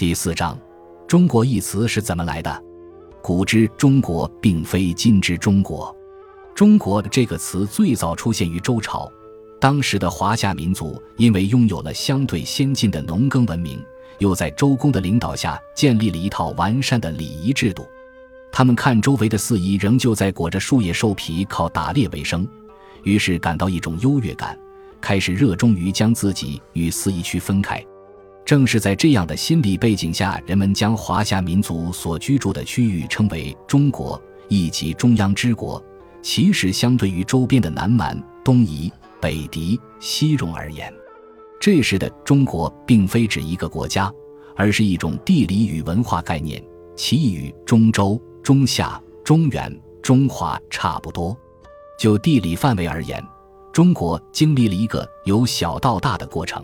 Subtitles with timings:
[0.00, 0.58] 第四章，
[1.06, 2.64] 中国一词是怎么来的？
[3.20, 5.94] 古之中国，并非今之中国。
[6.54, 9.12] 中国这个词最早出现于周朝，
[9.60, 13.78] 当时的华夏民族因为拥有了相对先进的农耕文明，
[14.20, 17.86] 又在周公的领导下建立了一套完善的礼仪制度。
[18.50, 22.48] 他们看周围的四夷仍旧在裹着树叶兽皮，靠打猎为生，
[23.02, 24.58] 于是感到一种优越感，
[24.98, 27.84] 开始热衷于将自己与四夷区分开。
[28.50, 35.80] 正是在这样的心理背景下，人们将华夏民族所居住的区域称为中国，以及中央之国。
[36.20, 38.90] 其实，相对于周边的南蛮、东夷、
[39.20, 40.92] 北狄、西戎而言，
[41.60, 44.12] 这时的中国并非指一个国家，
[44.56, 46.60] 而是一种地理与文化概念，
[46.96, 51.38] 其与中周、中夏、中原、中华差不多。
[51.96, 53.24] 就地理范围而言，
[53.72, 56.60] 中国经历了一个由小到大的过程。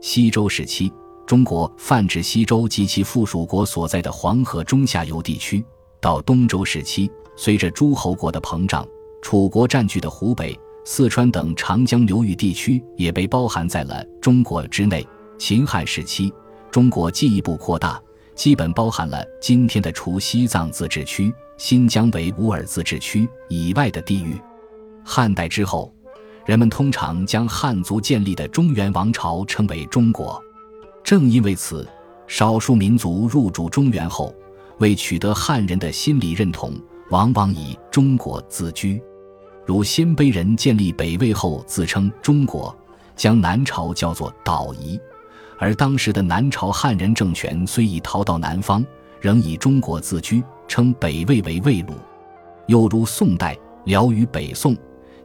[0.00, 0.90] 西周时期。
[1.30, 5.64] 中国泛指西周及其附属国所在的黄河中下游地区。
[6.00, 8.84] 到东周时期，随着诸侯国的膨胀，
[9.22, 15.06] 楚国占据的湖北、四川等长江流域地区也被包含在了中国之内。
[15.38, 16.34] 秦汉时期，
[16.68, 18.02] 中国进一步扩大，
[18.34, 24.36] 基本包含了今天的除西藏自治区、新疆维吾尔自治区以外的地域。
[25.04, 25.94] 汉代之后，
[26.44, 30.42] 人们通常将汉族建立的中原王朝称为中国。
[31.10, 31.84] 正因为此，
[32.28, 34.32] 少数民族入主中原后，
[34.78, 36.72] 为取得汉人的心理认同，
[37.10, 39.02] 往往以中国自居。
[39.66, 42.72] 如鲜卑人建立北魏后，自称中国，
[43.16, 44.96] 将南朝叫做岛夷；
[45.58, 48.86] 而当时的南朝汉人政权虽已逃到南方，
[49.20, 51.94] 仍以中国自居，称北魏为魏鲁。
[52.68, 54.76] 又如宋代辽与北宋、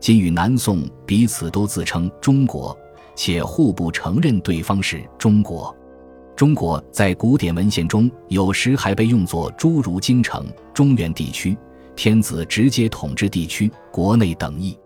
[0.00, 2.74] 今与南宋彼此都自称中国。
[3.14, 5.74] 且互不承认对方是中国。
[6.36, 11.56] 中国在古典文献中有时还被用作诸如京城、中原地区、
[11.94, 14.76] 天子直接统治地区、国内等意。